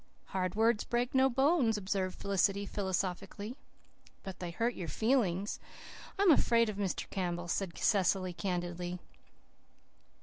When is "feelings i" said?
4.87-6.23